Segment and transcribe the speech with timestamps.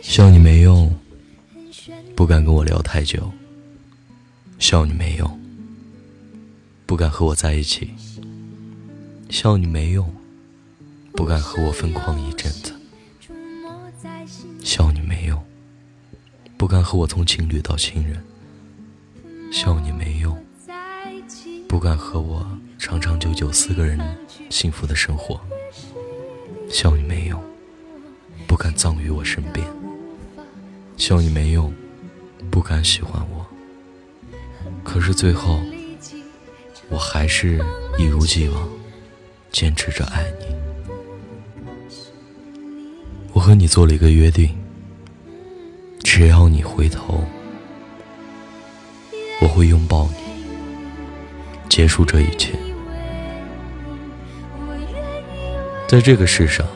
[0.00, 0.90] 笑你没用，
[2.16, 3.30] 不敢跟我聊太久。
[4.58, 5.38] 笑你没用，
[6.86, 7.90] 不敢和我在一起。
[9.28, 10.10] 笑你没用，
[11.12, 12.72] 不敢和我疯狂一阵子。
[14.64, 15.38] 笑你没用，
[16.56, 18.24] 不敢和我从情侣到亲人。
[19.52, 20.42] 笑你没用，
[21.68, 24.00] 不敢和我长长久久四个人
[24.48, 25.38] 幸福的生活。
[26.70, 27.02] 笑你，
[29.08, 29.66] 于我身边。
[30.98, 31.72] 笑你没用，
[32.50, 33.46] 不敢喜欢我。
[34.84, 35.58] 可是最后，
[36.90, 37.58] 我还是
[37.96, 38.68] 一如既往，
[39.50, 40.54] 坚持着爱你。
[43.32, 44.54] 我和你做了一个约定，
[46.00, 47.24] 只要你回头，
[49.40, 50.44] 我会拥抱你，
[51.70, 52.52] 结束这一切。
[55.86, 56.66] 在这个世上，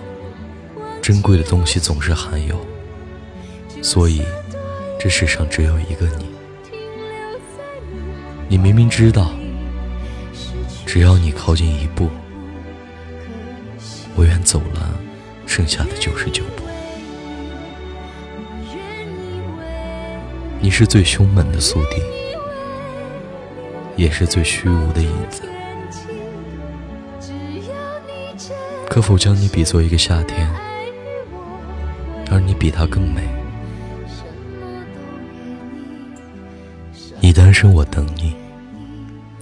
[1.03, 2.65] 珍贵的东西总是罕有，
[3.83, 4.23] 所以
[5.01, 6.27] 这世上只有一个你。
[8.49, 9.33] 你明明知道，
[10.87, 12.09] 只要你靠近一步，
[14.15, 14.97] 我愿走了
[15.45, 16.63] 剩下的九十九步。
[20.61, 22.01] 你是最凶猛的宿敌，
[23.97, 25.43] 也是最虚无的影子。
[28.89, 30.49] 可否将你比作一个夏天，
[32.33, 33.21] 而你比他更美？
[37.21, 38.33] 你单身，我等你；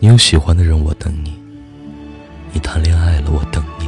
[0.00, 1.30] 你有喜欢的人，我等你；
[2.52, 3.86] 你谈恋爱了，我等你。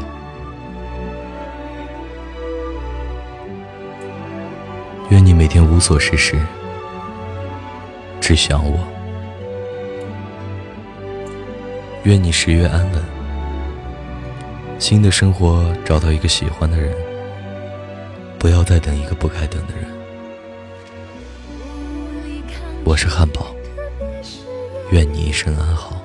[5.11, 6.39] 愿你每天无所事事，
[8.21, 8.79] 只想我；
[12.05, 13.03] 愿你十月安稳。
[14.79, 16.95] 新的生活，找到一个喜欢的人，
[18.43, 19.87] 不要再等一个不该等的人。
[22.83, 23.55] 我是汉堡，
[24.91, 26.02] 愿你一生安好。